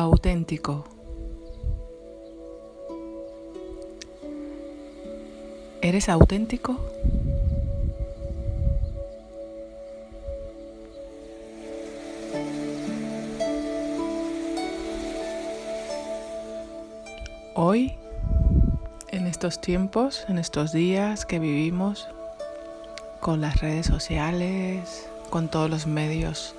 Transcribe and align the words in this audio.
auténtico. 0.00 0.84
¿Eres 5.82 6.08
auténtico? 6.08 6.78
Hoy, 17.54 17.94
en 19.08 19.26
estos 19.26 19.60
tiempos, 19.60 20.24
en 20.28 20.38
estos 20.38 20.72
días 20.72 21.26
que 21.26 21.38
vivimos, 21.38 22.08
con 23.20 23.42
las 23.42 23.60
redes 23.60 23.86
sociales, 23.86 25.08
con 25.28 25.48
todos 25.48 25.68
los 25.68 25.86
medios 25.86 26.54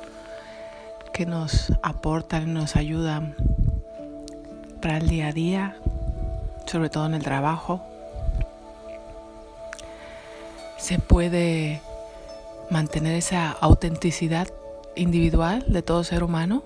que 1.14 1.26
nos 1.26 1.72
aportan 1.82 2.54
nos 2.54 2.76
ayudan 2.76 3.36
para 4.82 4.98
el 4.98 5.08
día 5.08 5.28
a 5.28 5.32
día, 5.32 5.78
sobre 6.66 6.90
todo 6.90 7.06
en 7.06 7.14
el 7.14 7.24
trabajo. 7.24 7.82
Se 10.78 10.98
puede 11.00 11.82
mantener 12.70 13.16
esa 13.16 13.52
autenticidad 13.52 14.48
individual 14.96 15.66
de 15.68 15.82
todo 15.82 16.04
ser 16.04 16.24
humano. 16.24 16.64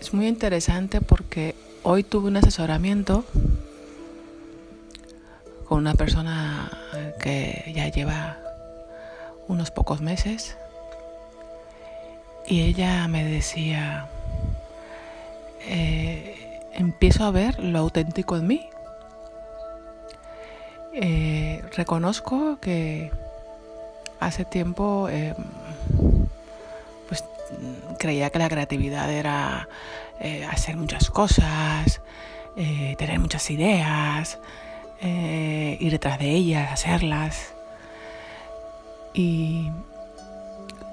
Es 0.00 0.14
muy 0.14 0.28
interesante 0.28 1.00
porque 1.00 1.54
hoy 1.82 2.04
tuve 2.04 2.28
un 2.28 2.36
asesoramiento 2.36 3.24
con 5.68 5.78
una 5.78 5.94
persona 5.94 6.70
que 7.20 7.72
ya 7.74 7.88
lleva 7.88 8.38
unos 9.48 9.70
pocos 9.70 10.00
meses 10.00 10.56
y 12.50 12.62
ella 12.62 13.06
me 13.06 13.24
decía, 13.24 14.08
eh, 15.68 16.60
empiezo 16.72 17.24
a 17.24 17.30
ver 17.30 17.60
lo 17.60 17.78
auténtico 17.78 18.36
en 18.36 18.46
mí. 18.48 18.68
Eh, 20.92 21.62
reconozco 21.76 22.58
que 22.60 23.12
hace 24.18 24.44
tiempo 24.44 25.08
eh, 25.08 25.36
pues 27.08 27.24
creía 28.00 28.30
que 28.30 28.40
la 28.40 28.48
creatividad 28.48 29.10
era 29.12 29.68
hacer 30.50 30.76
muchas 30.76 31.08
cosas, 31.08 32.02
tener 32.54 33.20
muchas 33.20 33.48
ideas, 33.48 34.38
ir 35.00 35.92
detrás 35.92 36.18
de 36.18 36.30
ellas, 36.30 36.72
hacerlas. 36.72 37.54
Y 39.14 39.70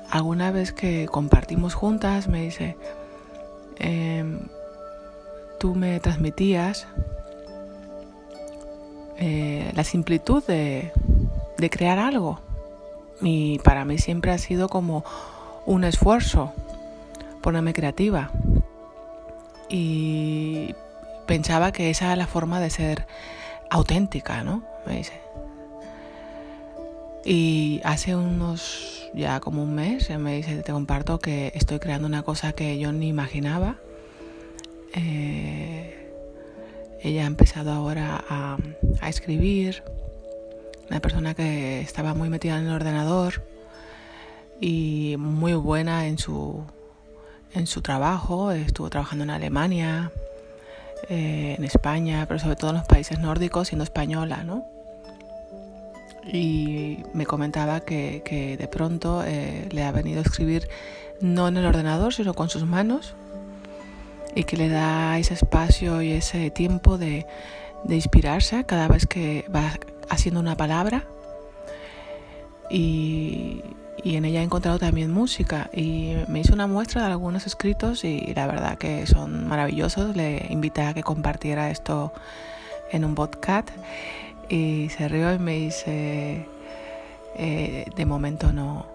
alguna 0.09 0.51
vez 0.51 0.71
que 0.71 1.07
compartimos 1.07 1.73
juntas 1.73 2.27
me 2.27 2.41
dice, 2.41 2.77
em, 3.79 4.39
tú 5.59 5.75
me 5.75 5.99
transmitías 5.99 6.87
eh, 9.17 9.71
la 9.75 9.83
simplitud 9.83 10.43
de, 10.45 10.91
de 11.57 11.69
crear 11.69 11.99
algo. 11.99 12.39
Y 13.21 13.59
para 13.59 13.83
mí 13.83 13.97
siempre 13.97 14.31
ha 14.31 14.37
sido 14.37 14.69
como 14.69 15.03
un 15.65 15.83
esfuerzo 15.83 16.53
ponerme 17.41 17.73
creativa. 17.73 18.31
Y 19.69 20.75
pensaba 21.25 21.71
que 21.71 21.89
esa 21.89 22.05
era 22.05 22.15
la 22.15 22.27
forma 22.27 22.59
de 22.59 22.69
ser 22.69 23.07
auténtica, 23.69 24.43
¿no? 24.43 24.63
Me 24.85 24.97
dice. 24.97 25.19
Y 27.29 27.81
hace 27.83 28.15
unos 28.15 29.09
ya 29.13 29.41
como 29.41 29.61
un 29.61 29.75
mes, 29.75 30.09
me 30.17 30.37
dice, 30.37 30.63
te 30.63 30.71
comparto 30.71 31.19
que 31.19 31.51
estoy 31.55 31.77
creando 31.77 32.07
una 32.07 32.23
cosa 32.23 32.53
que 32.53 32.79
yo 32.79 32.93
ni 32.93 33.09
imaginaba. 33.09 33.75
Eh, 34.93 36.09
ella 37.01 37.23
ha 37.25 37.27
empezado 37.27 37.73
ahora 37.73 38.23
a, 38.29 38.57
escribir, 39.09 39.83
una 40.89 41.01
persona 41.01 41.33
que 41.33 41.81
estaba 41.81 42.13
muy 42.13 42.29
metida 42.29 42.57
en 42.59 42.67
el 42.67 42.71
ordenador 42.71 43.43
y 44.61 45.15
muy 45.19 45.53
buena 45.53 46.07
en 46.07 46.17
su, 46.17 46.63
en 47.53 47.67
su 47.67 47.81
trabajo, 47.81 48.53
estuvo 48.53 48.89
trabajando 48.89 49.25
en 49.25 49.31
Alemania, 49.31 50.13
eh, 51.09 51.55
en 51.57 51.65
España, 51.65 52.23
pero 52.25 52.39
sobre 52.39 52.55
todo 52.55 52.69
en 52.69 52.77
los 52.77 52.87
países 52.87 53.19
nórdicos, 53.19 53.67
siendo 53.67 53.83
española, 53.83 54.45
¿no? 54.45 54.76
Y 56.31 57.03
me 57.13 57.25
comentaba 57.25 57.79
que, 57.79 58.57
de 58.59 58.67
pronto 58.67 59.23
eh, 59.25 59.67
le 59.71 59.83
ha 59.83 59.91
venido 59.91 60.19
a 60.19 60.23
escribir 60.23 60.67
no 61.21 61.47
en 61.47 61.57
el 61.57 61.65
ordenador, 61.65 62.13
sino 62.13 62.33
con 62.33 62.49
sus 62.49 62.65
manos 62.65 63.15
y 64.35 64.43
que 64.43 64.57
le 64.57 64.69
da 64.69 65.17
ese 65.17 65.33
espacio 65.33 66.01
y 66.01 66.11
ese 66.11 66.51
tiempo 66.51 66.97
de, 66.97 67.25
inspirarse 67.89 68.65
cada 68.65 68.87
vez 68.87 69.07
que 69.07 69.45
va 69.53 69.79
haciendo 70.09 70.39
una 70.39 70.55
palabra 70.55 71.05
y, 72.69 73.63
en 74.03 74.25
ella 74.25 74.41
he 74.41 74.43
encontrado 74.43 74.79
también 74.79 75.11
música 75.11 75.69
y 75.73 76.13
me 76.27 76.39
hizo 76.39 76.53
una 76.53 76.67
muestra 76.67 77.01
de 77.01 77.07
algunos 77.07 77.45
escritos 77.45 78.03
y 78.03 78.33
la 78.35 78.47
verdad 78.47 78.77
que 78.77 79.05
son 79.05 79.47
maravillosos. 79.47 80.15
Le 80.15 80.45
invité 80.49 80.83
a 80.83 80.93
que 80.93 81.03
compartiera 81.03 81.71
esto 81.71 82.13
en 82.91 83.03
un 83.03 83.15
podcast 83.15 83.69
y 84.49 84.89
se 84.89 85.07
rió 85.07 85.33
y 85.33 85.39
me 85.39 85.53
dice, 85.53 86.47
eh, 87.35 87.85
de 87.95 88.05
momento 88.05 88.53
no, 88.53 88.85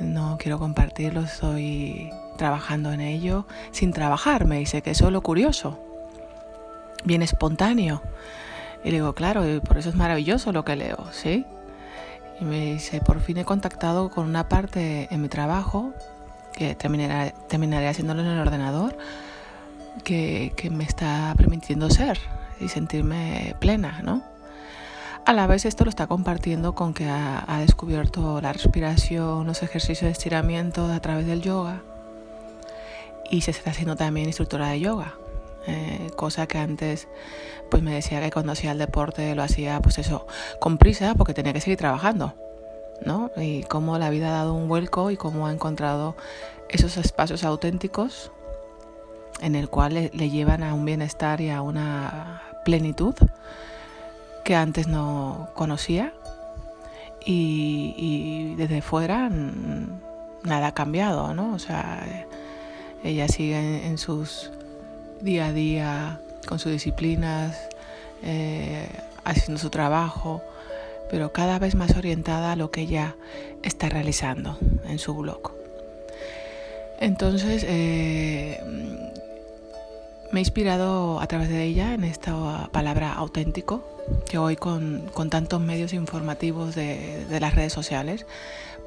no 0.00 0.36
quiero 0.38 0.58
compartirlo, 0.58 1.20
estoy 1.20 2.10
trabajando 2.36 2.92
en 2.92 3.00
ello 3.00 3.46
sin 3.70 3.92
trabajar, 3.92 4.44
me 4.44 4.58
dice 4.58 4.82
que 4.82 4.90
es 4.90 5.00
lo 5.00 5.20
curioso, 5.22 5.78
bien 7.04 7.22
espontáneo. 7.22 8.02
Y 8.84 8.90
le 8.90 8.96
digo, 8.96 9.14
claro, 9.14 9.42
por 9.62 9.78
eso 9.78 9.88
es 9.88 9.96
maravilloso 9.96 10.52
lo 10.52 10.64
que 10.64 10.76
leo, 10.76 11.08
¿sí? 11.10 11.44
Y 12.40 12.44
me 12.44 12.72
dice, 12.74 13.00
por 13.00 13.20
fin 13.20 13.38
he 13.38 13.44
contactado 13.44 14.10
con 14.10 14.26
una 14.26 14.48
parte 14.48 15.08
en 15.10 15.22
mi 15.22 15.28
trabajo, 15.28 15.92
que 16.52 16.74
terminaré, 16.74 17.34
terminaré 17.48 17.88
haciéndolo 17.88 18.22
en 18.22 18.28
el 18.28 18.38
ordenador, 18.38 18.96
que, 20.04 20.52
que 20.56 20.70
me 20.70 20.84
está 20.84 21.34
permitiendo 21.36 21.90
ser 21.90 22.18
y 22.60 22.68
sentirme 22.68 23.56
plena, 23.58 24.00
¿no? 24.02 24.22
A 25.26 25.32
la 25.32 25.48
vez 25.48 25.64
esto 25.64 25.82
lo 25.82 25.90
está 25.90 26.06
compartiendo 26.06 26.76
con 26.76 26.94
que 26.94 27.08
ha, 27.08 27.58
descubierto 27.58 28.40
la 28.40 28.52
respiración, 28.52 29.44
los 29.44 29.60
ejercicios 29.64 30.02
de 30.02 30.10
estiramiento 30.12 30.86
a 30.86 31.00
través 31.00 31.26
del 31.26 31.42
yoga 31.42 31.82
y 33.28 33.40
se 33.40 33.50
está 33.50 33.70
haciendo 33.70 33.96
también 33.96 34.28
instructora 34.28 34.68
de 34.68 34.78
yoga. 34.78 35.14
Eh, 35.66 36.12
cosa 36.14 36.46
que 36.46 36.58
antes 36.58 37.08
pues 37.72 37.82
me 37.82 37.92
decía 37.92 38.20
que 38.20 38.30
cuando 38.30 38.52
hacía 38.52 38.70
el 38.70 38.78
deporte 38.78 39.34
lo 39.34 39.42
hacía 39.42 39.80
pues 39.82 39.98
eso 39.98 40.28
con 40.60 40.78
prisa 40.78 41.16
porque 41.16 41.34
tenía 41.34 41.52
que 41.52 41.60
seguir 41.60 41.76
trabajando 41.76 42.34
¿no? 43.04 43.32
y 43.36 43.64
cómo 43.64 43.98
la 43.98 44.10
vida 44.10 44.28
ha 44.28 44.32
dado 44.32 44.54
un 44.54 44.68
vuelco 44.68 45.10
y 45.10 45.16
cómo 45.16 45.48
ha 45.48 45.52
encontrado 45.52 46.14
esos 46.68 46.96
espacios 46.98 47.42
auténticos 47.42 48.30
en 49.40 49.56
el 49.56 49.68
cual 49.68 49.94
le 49.94 50.30
llevan 50.30 50.62
a 50.62 50.72
un 50.72 50.84
bienestar 50.84 51.40
y 51.40 51.50
a 51.50 51.62
una 51.62 52.42
plenitud 52.64 53.16
que 54.46 54.54
antes 54.54 54.86
no 54.86 55.48
conocía 55.54 56.12
y, 57.24 58.54
desde 58.54 58.80
fuera 58.80 59.28
nada 59.28 60.68
ha 60.68 60.72
cambiado, 60.72 61.34
¿no? 61.34 61.52
O 61.52 61.58
sea, 61.58 62.06
ella 63.02 63.26
sigue 63.26 63.88
en, 63.88 63.98
sus 63.98 64.52
día 65.20 65.46
a 65.46 65.52
día 65.52 66.20
con 66.46 66.60
sus 66.60 66.70
disciplinas, 66.70 67.68
eh, 68.22 68.88
haciendo 69.24 69.60
su 69.60 69.70
trabajo, 69.70 70.42
pero 71.10 71.32
cada 71.32 71.58
vez 71.58 71.74
más 71.74 71.96
orientada 71.96 72.52
a 72.52 72.56
lo 72.56 72.70
que 72.70 72.82
ella 72.82 73.16
está 73.64 73.88
realizando 73.88 74.56
en 74.86 75.00
su 75.00 75.12
blog. 75.16 75.50
Entonces, 77.00 77.64
eh, 77.66 78.62
me 80.32 80.40
he 80.40 80.42
inspirado 80.42 81.20
a 81.20 81.26
través 81.26 81.48
de 81.48 81.64
ella 81.64 81.94
en 81.94 82.04
esta 82.04 82.68
palabra 82.72 83.12
auténtico, 83.12 83.82
que 84.28 84.38
hoy 84.38 84.56
con, 84.56 85.10
tantos 85.30 85.60
medios 85.60 85.92
informativos 85.92 86.74
de, 86.74 87.26
las 87.40 87.54
redes 87.54 87.72
sociales, 87.72 88.26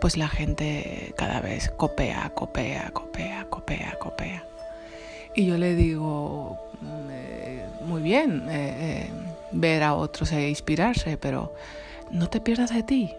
pues 0.02 0.18
la 0.18 0.28
gente 0.28 1.14
cada 1.18 1.42
vez 1.42 1.70
copia, 1.70 2.32
copia, 2.34 2.92
copia, 2.92 3.48
copia, 3.50 3.98
copia. 4.00 4.46
Y 5.36 5.46
yo 5.46 5.58
le 5.58 5.76
digo, 5.76 6.58
mm, 6.82 7.10
eh, 7.12 7.66
muy 7.86 8.02
bien 8.02 8.50
eh, 8.50 9.08
eh, 9.08 9.10
ver 9.52 9.84
a 9.84 9.94
otros 9.94 10.32
e 10.32 10.50
inspirarse, 10.50 11.18
pero 11.18 11.54
no 12.12 12.30
te 12.30 12.42
pierdas 12.42 12.74
de 12.74 12.84
ti. 12.84 13.14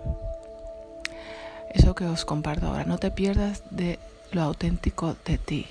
Eso 1.70 1.94
que 1.94 2.04
os 2.04 2.24
comparto 2.24 2.66
ahora, 2.66 2.84
no 2.84 2.98
te 2.98 3.10
pierdas 3.10 3.62
de 3.70 3.98
lo 4.32 4.42
auténtico 4.42 5.16
de 5.24 5.38
ti 5.38 5.66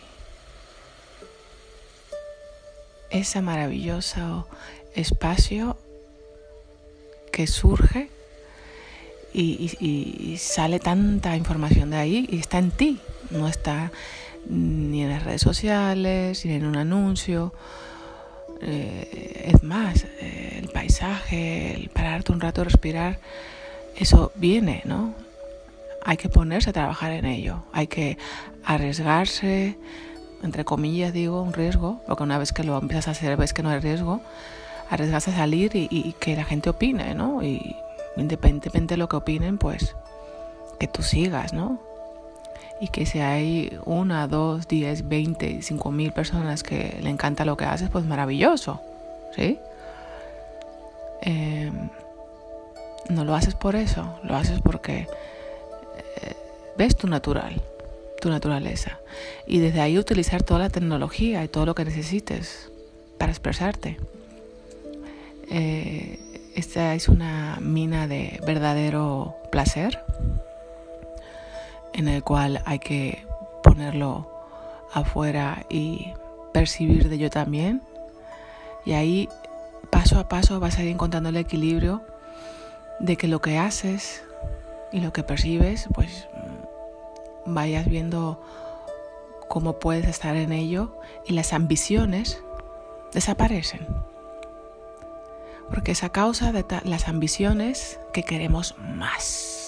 ese 3.09 3.41
maravilloso 3.41 4.47
espacio 4.95 5.77
que 7.31 7.47
surge 7.47 8.09
y, 9.33 10.35
sale 10.39 10.79
tanta 10.79 11.35
información 11.35 11.91
de 11.91 11.97
ahí 11.97 12.27
y 12.29 12.39
está 12.39 12.57
en 12.57 12.71
ti, 12.71 12.99
no 13.29 13.47
está 13.47 13.91
ni 14.47 15.03
en 15.03 15.09
las 15.09 15.23
redes 15.23 15.41
sociales, 15.41 16.45
ni 16.45 16.53
en 16.53 16.65
un 16.65 16.75
anuncio. 16.75 17.53
Eh, 18.61 19.51
es 19.53 19.63
más, 19.63 20.05
eh, 20.19 20.57
el 20.59 20.69
paisaje, 20.69 21.75
el 21.75 21.89
pararte 21.89 22.31
un 22.31 22.41
rato, 22.41 22.63
respirar, 22.63 23.19
eso 23.95 24.31
viene, 24.35 24.81
¿no? 24.85 25.13
Hay 26.03 26.17
que 26.17 26.29
ponerse 26.29 26.71
a 26.71 26.73
trabajar 26.73 27.11
en 27.11 27.25
ello, 27.25 27.63
hay 27.71 27.87
que 27.87 28.17
arriesgarse, 28.63 29.77
entre 30.43 30.65
comillas 30.65 31.13
digo, 31.13 31.41
un 31.41 31.53
riesgo, 31.53 32.01
porque 32.07 32.23
una 32.23 32.37
vez 32.37 32.53
que 32.53 32.63
lo 32.63 32.77
empiezas 32.77 33.07
a 33.07 33.11
hacer 33.11 33.37
ves 33.37 33.53
que 33.53 33.63
no 33.63 33.69
hay 33.69 33.79
riesgo, 33.79 34.21
arriesgarse 34.89 35.31
a 35.31 35.35
salir 35.35 35.75
y, 35.75 35.87
y 35.91 36.13
que 36.19 36.35
la 36.35 36.43
gente 36.43 36.69
opine, 36.69 37.13
¿no? 37.15 37.43
Y 37.43 37.75
independientemente 38.17 38.93
de 38.93 38.97
lo 38.97 39.09
que 39.09 39.17
opinen, 39.17 39.57
pues 39.57 39.95
que 40.79 40.87
tú 40.87 41.03
sigas, 41.03 41.53
¿no? 41.53 41.79
y 42.79 42.87
que 42.87 43.05
si 43.05 43.19
hay 43.19 43.77
una, 43.85 44.27
dos, 44.27 44.67
diez, 44.67 45.07
veinte, 45.07 45.61
cinco 45.61 45.91
mil 45.91 46.13
personas 46.13 46.63
que 46.63 46.97
le 47.01 47.09
encanta 47.09 47.43
lo 47.43 47.57
que 47.57 47.65
haces, 47.65 47.89
pues 47.89 48.05
maravilloso, 48.05 48.81
¿sí? 49.35 49.59
Em, 51.21 51.89
no 53.09 53.25
lo 53.25 53.35
haces 53.35 53.55
por 53.55 53.75
eso, 53.75 54.17
lo 54.23 54.35
haces 54.35 54.61
porque 54.61 55.07
eh, 56.21 56.35
ves 56.77 56.95
tu 56.95 57.07
natural, 57.07 57.61
tu 58.19 58.29
naturaleza. 58.29 58.99
Y 59.47 59.59
desde 59.59 59.81
ahí 59.81 59.97
utilizar 59.97 60.43
toda 60.43 60.59
la 60.59 60.69
tecnología 60.69 61.43
y 61.43 61.47
todo 61.47 61.65
lo 61.65 61.75
que 61.75 61.85
necesites 61.85 62.69
para 63.17 63.31
expresarte. 63.31 63.97
Eh, 65.49 66.19
esta 66.55 66.93
es 66.95 67.09
una 67.09 67.57
mina 67.61 68.07
de 68.07 68.39
verdadero 68.45 69.35
placer 69.51 69.99
en 71.93 72.07
el 72.07 72.23
cual 72.23 72.61
hay 72.65 72.79
que 72.79 73.25
ponerlo 73.63 74.29
afuera 74.93 75.65
y 75.69 76.13
percibir 76.53 77.09
de 77.09 77.15
ello 77.15 77.29
también. 77.29 77.81
Y 78.85 78.93
ahí 78.93 79.29
paso 79.89 80.19
a 80.19 80.29
paso 80.29 80.59
vas 80.59 80.77
a 80.77 80.83
ir 80.83 80.89
encontrando 80.89 81.29
el 81.29 81.37
equilibrio 81.37 82.01
de 82.99 83.15
que 83.17 83.27
lo 83.27 83.41
que 83.41 83.57
haces 83.57 84.23
y 84.91 84.99
lo 84.99 85.13
que 85.13 85.23
percibes, 85.23 85.87
pues 85.93 86.27
vayas 87.45 87.87
viendo 87.87 88.41
cómo 89.47 89.79
puedes 89.79 90.07
estar 90.07 90.35
en 90.35 90.51
ello 90.51 90.95
y 91.25 91.33
las 91.33 91.53
ambiciones 91.53 92.41
desaparecen. 93.13 93.87
Porque 95.69 95.91
es 95.91 96.03
a 96.03 96.09
causa 96.09 96.51
de 96.51 96.65
las 96.83 97.07
ambiciones 97.07 97.99
que 98.13 98.23
queremos 98.23 98.75
más 98.79 99.59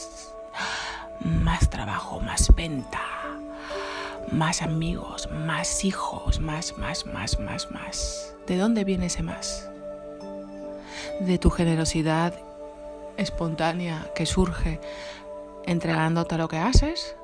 más 1.23 1.69
trabajo, 1.69 2.19
más 2.19 2.53
venta, 2.55 3.01
más 4.31 4.61
amigos, 4.61 5.29
más 5.31 5.85
hijos, 5.85 6.39
más, 6.39 6.77
más, 6.77 7.05
más, 7.05 7.39
más, 7.39 7.71
más. 7.71 8.35
¿De 8.47 8.57
dónde 8.57 8.83
viene 8.83 9.07
ese 9.07 9.23
más? 9.23 9.69
De 11.19 11.37
tu 11.37 11.49
generosidad 11.49 12.33
espontánea 13.17 14.09
que 14.15 14.25
surge 14.25 14.79
entregándote 15.65 16.37
lo 16.37 16.47
que 16.47 16.57
haces 16.57 17.15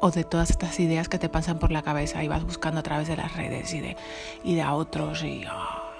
o 0.00 0.10
de 0.10 0.24
todas 0.24 0.50
estas 0.50 0.80
ideas 0.80 1.08
que 1.08 1.18
te 1.18 1.28
pasan 1.28 1.58
por 1.58 1.70
la 1.70 1.82
cabeza 1.82 2.24
y 2.24 2.28
vas 2.28 2.44
buscando 2.44 2.80
a 2.80 2.82
través 2.82 3.08
de 3.08 3.16
las 3.16 3.36
redes 3.36 3.72
y 3.74 3.80
de, 3.80 3.96
y 4.42 4.54
de 4.54 4.62
a 4.62 4.74
otros 4.74 5.22
y, 5.22 5.44
ah, 5.46 5.92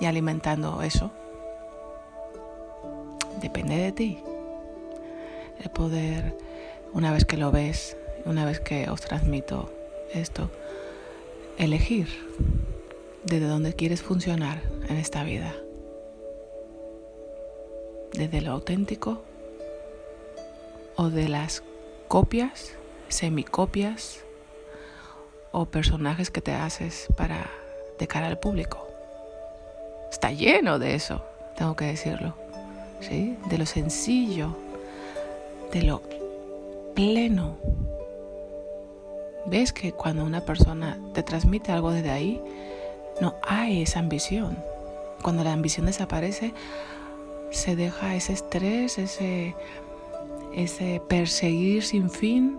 y 0.00 0.06
alimentando 0.06 0.82
eso. 0.82 1.10
Depende 3.40 3.76
de 3.76 3.92
ti 3.92 4.18
el 5.62 5.70
poder, 5.70 6.36
una 6.92 7.12
vez 7.12 7.24
que 7.24 7.36
lo 7.36 7.50
ves, 7.50 7.96
una 8.24 8.44
vez 8.44 8.60
que 8.60 8.90
os 8.90 9.00
transmito 9.00 9.72
esto, 10.12 10.50
elegir 11.58 12.08
desde 13.24 13.46
dónde 13.46 13.72
quieres 13.72 14.02
funcionar 14.02 14.62
en 14.88 14.96
esta 14.96 15.24
vida. 15.24 15.54
Desde 18.12 18.40
lo 18.40 18.52
auténtico 18.52 19.22
o 20.96 21.10
de 21.10 21.28
las 21.28 21.62
copias, 22.08 22.72
semicopias 23.08 24.24
o 25.52 25.66
personajes 25.66 26.30
que 26.30 26.40
te 26.40 26.52
haces 26.52 27.06
para 27.16 27.50
de 27.98 28.06
cara 28.06 28.26
al 28.26 28.38
público. 28.38 28.86
Está 30.10 30.32
lleno 30.32 30.78
de 30.78 30.94
eso, 30.94 31.24
tengo 31.56 31.76
que 31.76 31.86
decirlo. 31.86 32.34
¿Sí? 33.00 33.36
De 33.48 33.58
lo 33.58 33.66
sencillo 33.66 34.56
de 35.72 35.82
lo 35.82 36.02
pleno. 36.94 37.56
Ves 39.46 39.72
que 39.72 39.92
cuando 39.92 40.24
una 40.24 40.40
persona 40.40 40.98
te 41.14 41.22
transmite 41.22 41.72
algo 41.72 41.90
desde 41.90 42.10
ahí, 42.10 42.40
no 43.20 43.34
hay 43.46 43.82
esa 43.82 44.00
ambición. 44.00 44.58
Cuando 45.22 45.44
la 45.44 45.52
ambición 45.52 45.86
desaparece, 45.86 46.52
se 47.50 47.76
deja 47.76 48.14
ese 48.14 48.32
estrés, 48.32 48.98
ese, 48.98 49.54
ese 50.54 51.00
perseguir 51.08 51.82
sin 51.82 52.10
fin 52.10 52.58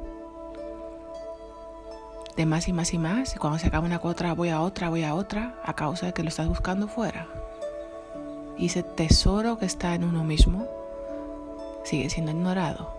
de 2.37 2.45
más 2.45 2.67
y 2.67 2.73
más 2.73 2.93
y 2.93 2.99
más. 2.99 3.35
Y 3.35 3.39
cuando 3.39 3.59
se 3.59 3.67
acaba 3.67 3.85
una 3.85 3.99
otra, 4.01 4.33
voy 4.33 4.49
a 4.49 4.61
otra, 4.61 4.89
voy 4.89 5.03
a 5.03 5.15
otra, 5.15 5.55
a 5.63 5.73
causa 5.73 6.05
de 6.05 6.13
que 6.13 6.23
lo 6.23 6.29
estás 6.29 6.47
buscando 6.47 6.87
fuera. 6.87 7.27
Y 8.57 8.67
ese 8.67 8.83
tesoro 8.83 9.57
que 9.57 9.65
está 9.65 9.95
en 9.95 10.03
uno 10.03 10.23
mismo 10.23 10.67
sigue 11.83 12.09
siendo 12.09 12.31
ignorado. 12.31 12.95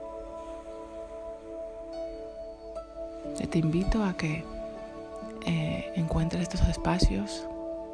Te 3.50 3.58
invito 3.60 4.04
a 4.04 4.14
que 4.14 4.44
eh, 5.46 5.92
encuentres 5.94 6.42
estos 6.42 6.68
espacios, 6.68 7.46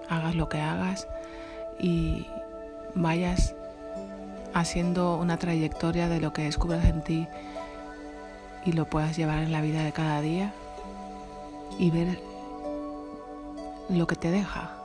hagas 0.09 0.35
lo 0.35 0.49
que 0.49 0.61
hagas 0.61 1.07
y 1.79 2.27
vayas 2.95 3.55
haciendo 4.53 5.17
una 5.17 5.37
trayectoria 5.37 6.09
de 6.09 6.21
lo 6.21 6.33
que 6.33 6.43
descubras 6.43 6.85
en 6.87 7.03
ti 7.03 7.29
y 8.65 8.73
lo 8.73 8.87
puedas 8.87 9.17
llevar 9.17 9.39
en 9.41 9.53
la 9.53 9.61
vida 9.61 9.85
de 9.85 9.93
cada 9.93 10.21
día 10.21 10.53
y 11.79 11.91
ver 11.91 12.21
lo 13.89 14.07
que 14.07 14.17
te 14.17 14.31
deja, 14.31 14.77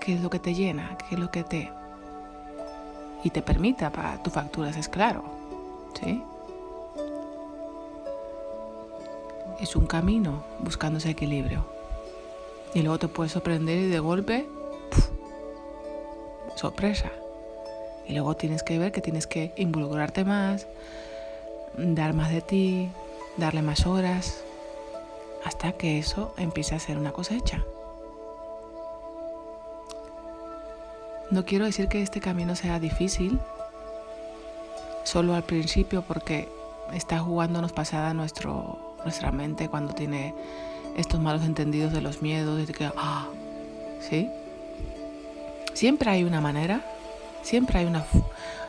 qué 0.00 0.14
es 0.14 0.20
lo 0.20 0.30
que 0.30 0.38
te 0.38 0.54
llena, 0.54 0.96
qué 0.98 1.14
es 1.14 1.20
lo 1.20 1.30
que 1.30 1.44
te 1.44 1.72
y 3.24 3.30
te 3.30 3.42
permita 3.42 3.90
para 3.90 4.22
tu 4.22 4.30
factura, 4.30 4.70
es 4.70 4.88
claro, 4.88 5.24
¿sí? 6.00 6.22
es 9.60 9.74
un 9.76 9.86
camino 9.86 10.44
buscando 10.60 10.98
ese 10.98 11.10
equilibrio. 11.10 11.64
Y 12.74 12.82
luego 12.82 12.98
te 12.98 13.08
puedes 13.08 13.32
sorprender 13.32 13.78
y 13.78 13.88
de 13.88 13.98
golpe, 13.98 14.46
sorpresa. 16.54 17.10
Y 18.06 18.12
luego 18.12 18.36
tienes 18.36 18.62
que 18.62 18.78
ver 18.78 18.92
que 18.92 19.00
tienes 19.00 19.26
que 19.26 19.52
involucrarte 19.56 20.24
más, 20.24 20.66
dar 21.76 22.14
más 22.14 22.30
de 22.30 22.40
ti, 22.40 22.90
darle 23.36 23.62
más 23.62 23.86
horas, 23.86 24.44
hasta 25.48 25.72
que 25.72 25.98
eso 25.98 26.34
empiece 26.36 26.74
a 26.74 26.78
ser 26.78 26.98
una 26.98 27.12
cosecha. 27.12 27.64
No 31.30 31.46
quiero 31.46 31.64
decir 31.64 31.88
que 31.88 32.02
este 32.02 32.20
camino 32.20 32.54
sea 32.54 32.78
difícil, 32.78 33.40
solo 35.04 35.34
al 35.34 35.44
principio 35.44 36.02
porque 36.02 36.48
está 36.92 37.18
jugándonos 37.20 37.72
pasada 37.72 38.12
nuestra 38.12 39.32
mente 39.32 39.70
cuando 39.70 39.94
tiene 39.94 40.34
estos 40.98 41.18
malos 41.18 41.44
entendidos 41.44 41.94
de 41.94 42.02
los 42.02 42.20
miedos, 42.20 42.66
de 42.66 42.72
que, 42.74 42.90
ah, 42.96 43.28
¿sí? 44.00 44.28
Siempre 45.72 46.10
hay 46.10 46.24
una 46.24 46.42
manera, 46.42 46.84
siempre 47.40 47.78
hay 47.78 47.86
una, 47.86 48.04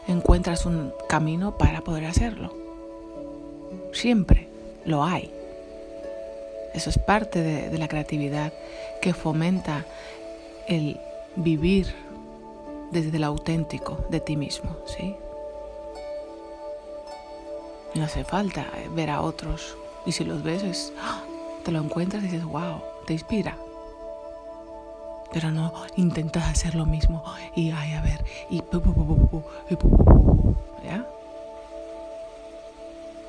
encuentras 0.08 0.66
un 0.66 0.94
camino 1.10 1.58
para 1.58 1.82
poder 1.82 2.06
hacerlo. 2.06 2.54
Siempre 3.92 4.48
lo 4.86 5.04
hay. 5.04 5.39
Eso 6.74 6.90
es 6.90 7.00
parte 7.00 7.42
de, 7.42 7.78
la 7.78 7.88
creatividad 7.88 8.54
que 9.02 9.14
fomenta 9.14 9.86
el 10.68 11.00
vivir 11.36 11.94
desde 12.92 13.18
el 13.18 13.24
auténtico 13.24 14.06
de 14.10 14.20
ti 14.20 14.36
mismo, 14.36 14.78
¿sí? 14.86 15.16
No 17.96 18.04
hace 18.04 18.24
falta 18.24 18.68
ver 18.92 19.10
a 19.10 19.22
otros 19.22 19.76
y 20.06 20.12
si 20.12 20.24
los 20.24 20.44
ves, 20.44 20.94
¡ah! 21.02 21.24
te 21.64 21.72
lo 21.72 21.80
encuentras 21.80 22.24
y 22.24 22.28
dices, 22.28 22.46
wow, 22.46 22.82
te 23.06 23.14
inspira. 23.14 23.58
Pero 25.32 25.52
no 25.52 25.74
intentas 25.96 26.48
hacer 26.50 26.76
lo 26.76 26.86
mismo 26.86 27.24
y, 27.56 27.72
ay, 27.72 27.94
a 27.94 28.02
ver, 28.02 28.26
y... 28.50 28.62
¿Ya? 30.84 31.06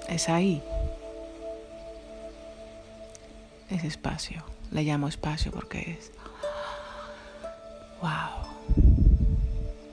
Es 0.08 0.28
ahí. 0.28 0.62
Ese 3.70 3.86
espacio. 3.86 4.42
Le 4.70 4.82
llamo 4.82 5.08
espacio 5.08 5.52
porque 5.52 5.98
es... 5.98 6.12
¡Wow! 8.02 8.50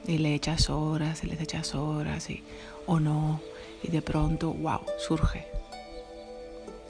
Y 0.08 0.18
le 0.20 0.34
echas 0.34 0.70
horas, 0.70 1.24
y 1.24 1.28
le 1.28 1.42
echas 1.42 1.76
horas, 1.76 2.30
y, 2.30 2.44
o 2.86 3.00
no, 3.00 3.42
y 3.84 3.90
de 3.90 4.02
pronto, 4.02 4.54
wow, 4.54 4.80
surge 4.98 5.46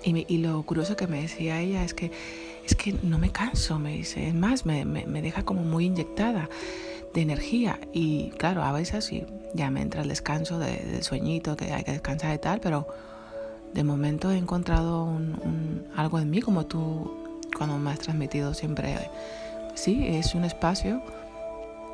Y, 0.03 0.37
lo 0.37 0.61
curioso 0.63 0.95
que 0.95 1.07
me 1.07 1.21
decía 1.21 1.59
ella 1.59 1.83
es 1.83 1.93
que 1.93 2.11
es 2.65 2.75
que 2.75 2.93
no 3.01 3.17
me 3.17 3.31
canso, 3.31 3.79
me 3.79 3.93
dice. 3.93 4.27
Es 4.27 4.33
más, 4.33 4.65
me, 4.65 4.83
me, 4.83 5.21
deja 5.21 5.43
como 5.43 5.63
muy 5.63 5.85
inyectada 5.85 6.49
de 7.13 7.21
energía. 7.21 7.79
Y 7.93 8.31
claro, 8.31 8.61
a 8.61 8.73
veces 8.73 9.05
sí, 9.05 9.25
ya 9.53 9.71
me 9.71 9.81
entra 9.81 10.01
el 10.01 10.09
descanso 10.09 10.59
del 10.59 11.01
sueñito, 11.01 11.55
que 11.55 11.71
hay 11.71 11.85
que 11.85 11.93
descansar 11.93 12.35
y 12.35 12.39
tal, 12.39 12.59
pero 12.59 12.87
de 13.73 13.83
momento 13.83 14.31
he 14.31 14.37
encontrado 14.37 15.09
algo 15.95 16.19
en 16.19 16.29
mí, 16.29 16.41
como 16.41 16.65
tú 16.65 17.11
cuando 17.55 17.77
me 17.77 17.91
has 17.91 17.99
transmitido 17.99 18.53
siempre. 18.53 19.09
Sí, 19.75 20.07
es 20.07 20.33
un 20.35 20.43
espacio 20.43 21.01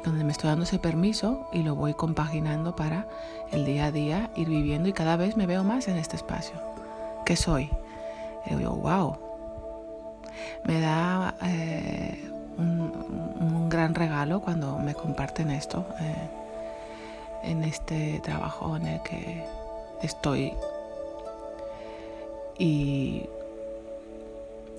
donde 0.03 0.23
me 0.23 0.31
estoy 0.31 0.49
dando 0.49 0.63
ese 0.63 0.79
permiso 0.79 1.47
y 1.53 1.63
lo 1.63 1.75
voy 1.75 1.93
compaginando 1.93 2.75
para 2.75 3.07
el 3.51 3.65
día 3.65 3.85
a 3.85 3.91
día 3.91 4.31
ir 4.35 4.49
viviendo 4.49 4.89
y 4.89 4.93
cada 4.93 5.15
vez 5.15 5.37
me 5.37 5.45
veo 5.45 5.63
más 5.63 5.87
en 5.87 5.97
este 5.97 6.15
espacio. 6.15 6.55
¿Qué 7.25 7.35
soy? 7.35 7.69
Y 8.45 8.55
digo, 8.55 8.71
wow. 8.71 9.17
Me 10.65 10.79
da 10.79 11.35
eh, 11.43 12.29
un, 12.57 13.69
gran 13.69 13.95
regalo 13.95 14.41
cuando 14.41 14.77
me 14.77 14.93
comparten 14.93 15.49
esto, 15.49 15.85
eh, 15.99 16.29
en 17.43 17.63
este 17.63 18.19
trabajo 18.19 18.75
en 18.75 18.87
el 18.87 19.01
que 19.01 19.43
estoy 20.01 20.53
y, 22.57 23.23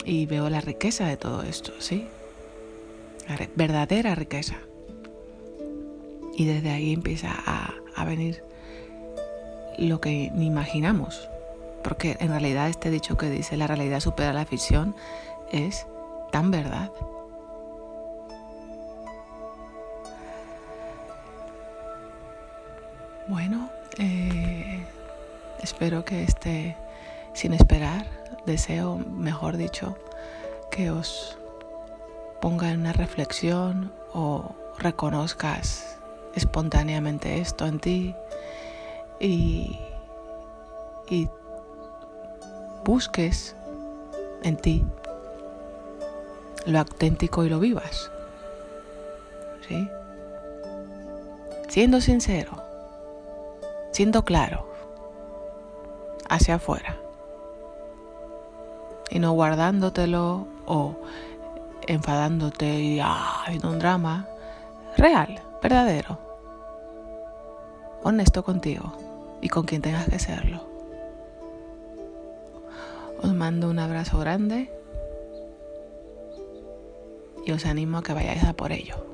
y 0.04 0.26
veo 0.26 0.48
la 0.50 0.60
riqueza 0.60 1.06
de 1.06 1.16
todo 1.16 1.42
esto, 1.42 1.72
¿sí? 1.78 2.06
Verdadera 3.54 4.14
riqueza. 4.14 4.56
Y 6.36 6.46
desde 6.46 6.70
ahí 6.70 6.92
empieza 6.92 7.32
a, 7.32 7.74
a 7.94 8.04
venir 8.04 8.42
lo 9.78 10.00
que 10.00 10.30
ni 10.34 10.46
imaginamos. 10.46 11.28
Porque 11.82 12.16
en 12.20 12.30
realidad 12.30 12.68
este 12.68 12.90
dicho 12.90 13.16
que 13.16 13.30
dice 13.30 13.56
la 13.56 13.66
realidad 13.66 14.00
supera 14.00 14.32
la 14.32 14.46
ficción 14.46 14.94
es 15.52 15.86
tan 16.32 16.50
verdad. 16.50 16.90
Bueno, 23.26 23.70
eh, 23.98 24.84
espero 25.62 26.04
que 26.04 26.24
esté 26.24 26.76
sin 27.34 27.52
esperar, 27.52 28.06
deseo, 28.46 28.96
mejor 28.96 29.56
dicho, 29.56 29.96
que 30.70 30.90
os 30.90 31.36
ponga 32.40 32.70
en 32.70 32.80
una 32.80 32.92
reflexión 32.92 33.92
o 34.12 34.54
reconozcas 34.78 35.98
espontáneamente 36.34 37.40
esto 37.40 37.66
en 37.66 37.80
ti 37.80 38.14
y, 39.20 39.78
busques 42.84 43.56
en 44.42 44.56
ti 44.58 44.84
lo 46.66 46.78
auténtico 46.78 47.44
y 47.44 47.48
lo 47.48 47.58
vivas. 47.58 48.10
¿Sí? 49.66 49.88
Siendo 51.68 52.00
sincero, 52.00 52.62
siendo 53.92 54.24
claro, 54.24 54.68
hacia 56.28 56.56
afuera 56.56 57.03
y 59.14 59.20
no 59.20 59.32
guardándotelo 59.32 60.48
o 60.66 60.96
enfadándote 61.86 62.80
y 62.80 63.00
haciendo 63.00 63.70
un 63.70 63.78
drama 63.78 64.26
real, 64.96 65.40
verdadero, 65.62 66.18
honesto 68.02 68.42
contigo 68.42 68.92
y 69.40 69.48
con 69.48 69.64
quien 69.64 69.82
tengas 69.82 70.08
que 70.08 70.18
serlo. 70.18 70.66
Os 73.22 73.32
mando 73.32 73.70
un 73.70 73.78
abrazo 73.78 74.18
grande 74.18 74.70
y 77.46 77.52
os 77.52 77.64
animo 77.66 77.98
a 77.98 78.02
que 78.02 78.14
vayáis 78.14 78.42
a 78.42 78.52
por 78.52 78.72
ello. 78.72 79.13